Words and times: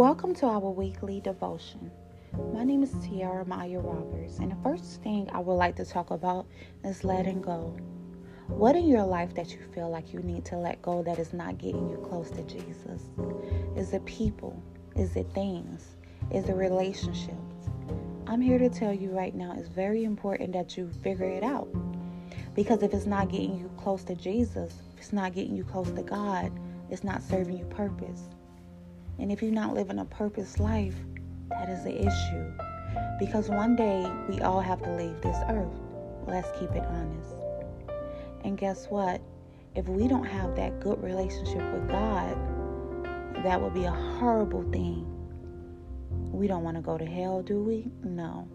Welcome 0.00 0.34
to 0.36 0.46
our 0.46 0.70
weekly 0.70 1.20
devotion. 1.20 1.90
My 2.54 2.64
name 2.64 2.82
is 2.82 2.94
Tiara 3.04 3.44
Maya 3.44 3.80
Roberts, 3.80 4.38
and 4.38 4.50
the 4.50 4.56
first 4.62 5.02
thing 5.02 5.28
I 5.30 5.40
would 5.40 5.56
like 5.56 5.76
to 5.76 5.84
talk 5.84 6.10
about 6.10 6.46
is 6.82 7.04
letting 7.04 7.42
go. 7.42 7.76
What 8.46 8.76
in 8.76 8.88
your 8.88 9.04
life 9.04 9.34
that 9.34 9.50
you 9.50 9.58
feel 9.74 9.90
like 9.90 10.14
you 10.14 10.20
need 10.20 10.46
to 10.46 10.56
let 10.56 10.80
go 10.80 11.02
that 11.02 11.18
is 11.18 11.34
not 11.34 11.58
getting 11.58 11.90
you 11.90 11.98
close 11.98 12.30
to 12.30 12.42
Jesus? 12.44 13.10
Is 13.76 13.92
it 13.92 14.02
people? 14.06 14.62
Is 14.96 15.16
it 15.16 15.26
things? 15.34 15.96
Is 16.32 16.48
it 16.48 16.54
relationships? 16.54 17.68
I'm 18.26 18.40
here 18.40 18.58
to 18.58 18.70
tell 18.70 18.94
you 18.94 19.10
right 19.10 19.34
now 19.34 19.54
it's 19.58 19.68
very 19.68 20.04
important 20.04 20.54
that 20.54 20.78
you 20.78 20.88
figure 21.02 21.28
it 21.28 21.42
out. 21.42 21.68
Because 22.54 22.82
if 22.82 22.94
it's 22.94 23.04
not 23.04 23.28
getting 23.28 23.58
you 23.58 23.70
close 23.76 24.02
to 24.04 24.14
Jesus, 24.14 24.72
if 24.94 25.00
it's 25.00 25.12
not 25.12 25.34
getting 25.34 25.54
you 25.54 25.64
close 25.64 25.90
to 25.90 26.02
God, 26.02 26.50
it's 26.88 27.04
not 27.04 27.22
serving 27.22 27.58
you 27.58 27.66
purpose. 27.66 28.30
And 29.20 29.30
if 29.30 29.42
you're 29.42 29.52
not 29.52 29.74
living 29.74 29.98
a 29.98 30.04
purpose 30.06 30.58
life, 30.58 30.96
that 31.50 31.68
is 31.68 31.84
the 31.84 31.94
issue. 31.94 32.52
Because 33.18 33.50
one 33.50 33.76
day 33.76 34.10
we 34.28 34.40
all 34.40 34.60
have 34.60 34.82
to 34.82 34.90
leave 34.96 35.20
this 35.20 35.36
earth. 35.50 35.78
Let's 36.26 36.48
keep 36.58 36.70
it 36.70 36.82
honest. 36.82 37.34
And 38.44 38.56
guess 38.56 38.86
what? 38.86 39.20
If 39.74 39.86
we 39.88 40.08
don't 40.08 40.24
have 40.24 40.56
that 40.56 40.80
good 40.80 41.02
relationship 41.02 41.62
with 41.72 41.88
God, 41.88 42.34
that 43.44 43.60
would 43.60 43.74
be 43.74 43.84
a 43.84 43.90
horrible 43.90 44.62
thing. 44.72 45.06
We 46.32 46.46
don't 46.46 46.64
want 46.64 46.76
to 46.76 46.82
go 46.82 46.96
to 46.96 47.04
hell, 47.04 47.42
do 47.42 47.62
we? 47.62 47.90
No. 48.02 48.48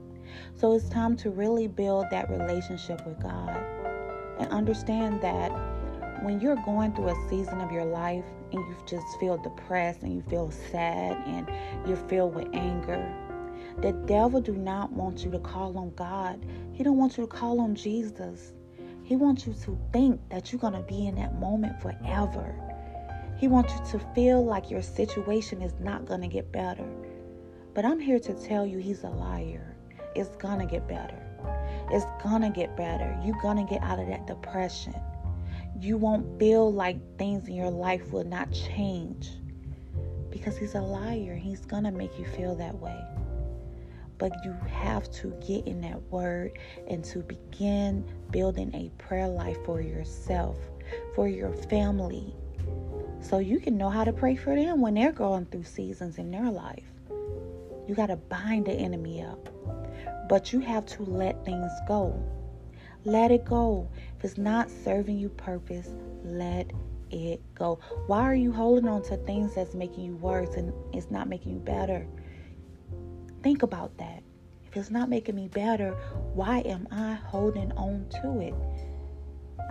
So 0.55 0.73
it's 0.73 0.89
time 0.89 1.15
to 1.17 1.29
really 1.29 1.67
build 1.67 2.07
that 2.09 2.29
relationship 2.29 3.05
with 3.05 3.21
God 3.21 3.55
and 4.39 4.51
understand 4.51 5.21
that 5.21 5.51
when 6.25 6.39
you're 6.39 6.55
going 6.55 6.91
through 6.95 7.09
a 7.09 7.29
season 7.29 7.61
of 7.61 7.71
your 7.71 7.85
life 7.85 8.25
and 8.51 8.59
you 8.59 8.75
just 8.87 9.05
feel 9.19 9.37
depressed 9.37 10.01
and 10.01 10.11
you 10.11 10.23
feel 10.27 10.49
sad 10.71 11.15
and 11.27 11.47
you're 11.87 12.09
filled 12.09 12.33
with 12.33 12.47
anger, 12.51 13.13
the 13.77 13.91
devil 14.07 14.41
do 14.41 14.53
not 14.53 14.91
want 14.91 15.23
you 15.23 15.29
to 15.29 15.37
call 15.37 15.77
on 15.77 15.93
God. 15.93 16.43
He 16.73 16.83
don't 16.83 16.97
want 16.97 17.15
you 17.15 17.25
to 17.25 17.27
call 17.27 17.61
on 17.61 17.75
Jesus. 17.75 18.53
He 19.03 19.15
wants 19.15 19.45
you 19.45 19.53
to 19.65 19.77
think 19.93 20.19
that 20.29 20.51
you're 20.51 20.59
going 20.59 20.73
to 20.73 20.81
be 20.81 21.05
in 21.05 21.13
that 21.15 21.39
moment 21.39 21.79
forever. 21.79 22.55
He 23.37 23.47
wants 23.47 23.73
you 23.73 23.99
to 23.99 24.05
feel 24.15 24.43
like 24.43 24.71
your 24.71 24.81
situation 24.81 25.61
is 25.61 25.73
not 25.79 26.07
going 26.07 26.21
to 26.21 26.27
get 26.27 26.51
better. 26.51 26.87
But 27.75 27.85
I'm 27.85 27.99
here 27.99 28.19
to 28.19 28.33
tell 28.33 28.65
you 28.65 28.79
he's 28.79 29.03
a 29.03 29.09
liar. 29.09 29.75
It's 30.15 30.35
going 30.37 30.57
to 30.57 30.65
get 30.65 30.87
better. 30.87 31.21
It's 31.91 32.05
going 32.23 32.41
to 32.41 32.49
get 32.49 32.75
better. 32.75 33.15
You're 33.23 33.39
going 33.43 33.57
to 33.57 33.71
get 33.71 33.83
out 33.83 33.99
of 33.99 34.07
that 34.07 34.25
depression 34.25 34.95
you 35.79 35.97
won't 35.97 36.39
feel 36.39 36.71
like 36.71 36.97
things 37.17 37.47
in 37.47 37.55
your 37.55 37.69
life 37.69 38.11
will 38.11 38.23
not 38.23 38.51
change 38.51 39.31
because 40.29 40.57
he's 40.57 40.75
a 40.75 40.81
liar. 40.81 41.35
He's 41.35 41.65
going 41.65 41.83
to 41.83 41.91
make 41.91 42.17
you 42.17 42.25
feel 42.25 42.55
that 42.55 42.75
way. 42.79 42.99
But 44.17 44.33
you 44.45 44.53
have 44.69 45.11
to 45.13 45.31
get 45.45 45.67
in 45.67 45.81
that 45.81 46.01
word 46.03 46.57
and 46.87 47.03
to 47.05 47.19
begin 47.19 48.05
building 48.31 48.73
a 48.73 48.89
prayer 49.01 49.27
life 49.27 49.57
for 49.65 49.81
yourself, 49.81 50.57
for 51.15 51.27
your 51.27 51.51
family, 51.51 52.33
so 53.21 53.39
you 53.39 53.59
can 53.59 53.77
know 53.77 53.89
how 53.89 54.03
to 54.03 54.13
pray 54.13 54.35
for 54.35 54.55
them 54.55 54.81
when 54.81 54.93
they're 54.93 55.11
going 55.11 55.45
through 55.45 55.63
seasons 55.63 56.17
in 56.17 56.31
their 56.31 56.49
life. 56.49 56.83
You 57.87 57.95
got 57.95 58.07
to 58.07 58.15
bind 58.15 58.65
the 58.65 58.73
enemy 58.73 59.23
up, 59.23 59.49
but 60.29 60.53
you 60.53 60.59
have 60.59 60.85
to 60.87 61.03
let 61.03 61.43
things 61.43 61.71
go. 61.87 62.21
Let 63.03 63.31
it 63.31 63.45
go. 63.45 63.89
If 64.17 64.25
it's 64.25 64.37
not 64.37 64.69
serving 64.69 65.17
you 65.17 65.29
purpose, 65.29 65.89
let 66.23 66.71
it 67.11 67.41
go. 67.53 67.79
Why 68.07 68.21
are 68.21 68.35
you 68.35 68.51
holding 68.51 68.87
on 68.87 69.03
to 69.03 69.17
things 69.17 69.55
that's 69.55 69.73
making 69.75 70.05
you 70.05 70.15
worse 70.15 70.55
and 70.55 70.73
it's 70.93 71.11
not 71.11 71.27
making 71.27 71.53
you 71.53 71.59
better? 71.59 72.07
Think 73.43 73.63
about 73.63 73.97
that. 73.97 74.23
If 74.65 74.75
it's 74.77 74.89
not 74.89 75.09
making 75.09 75.35
me 75.35 75.47
better, 75.47 75.91
why 76.33 76.59
am 76.59 76.87
I 76.91 77.13
holding 77.13 77.71
on 77.73 78.07
to 78.21 78.39
it? 78.39 78.55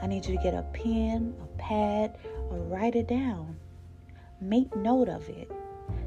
I 0.01 0.07
need 0.07 0.27
you 0.27 0.37
to 0.37 0.43
get 0.43 0.55
a 0.55 0.63
pen, 0.73 1.35
a 1.43 1.47
pad, 1.59 2.19
or 2.51 2.59
write 2.59 2.95
it 2.95 3.09
down. 3.09 3.57
Make 4.41 4.75
note 4.77 5.09
of 5.09 5.29
it 5.29 5.51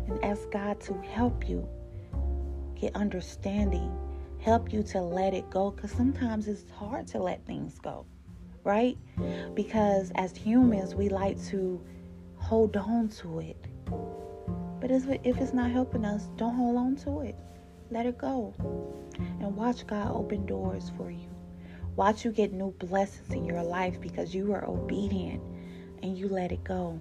and 0.07 0.23
ask 0.23 0.49
God 0.51 0.79
to 0.81 0.93
help 1.01 1.49
you 1.49 1.67
get 2.75 2.95
understanding 2.95 3.91
help 4.39 4.71
you 4.71 4.83
to 4.83 5.01
let 5.01 5.33
it 5.33 5.49
go 5.49 5.71
because 5.71 5.91
sometimes 5.91 6.47
it's 6.47 6.69
hard 6.71 7.07
to 7.07 7.19
let 7.19 7.45
things 7.45 7.77
go, 7.79 8.05
right? 8.67 8.97
Because 9.55 10.11
as 10.16 10.35
humans, 10.35 10.94
we 10.94 11.07
like 11.07 11.41
to 11.45 11.81
hold 12.35 12.75
on 12.75 13.07
to 13.22 13.39
it. 13.39 13.66
But 14.81 14.91
if 14.91 15.38
it's 15.41 15.53
not 15.53 15.72
helping 15.72 16.03
us, 16.05 16.25
don't 16.35 16.53
hold 16.53 16.75
on 16.75 16.97
to 16.97 17.22
it. 17.22 17.35
Let 17.89 18.06
it 18.06 18.17
go. 18.17 18.53
And 19.39 19.56
watch 19.56 19.88
God 19.88 20.11
open 20.11 20.45
doors 20.45 20.91
for 20.97 21.09
you. 21.09 21.29
Watch 21.95 22.25
you 22.25 22.31
get 22.31 22.51
new 22.51 22.72
blessings 22.72 23.31
in 23.31 23.45
your 23.45 23.63
life 23.63 24.00
because 24.01 24.35
you 24.35 24.53
are 24.53 24.66
obedient 24.66 25.41
and 26.03 26.17
you 26.17 26.27
let 26.27 26.51
it 26.51 26.63
go. 26.63 27.00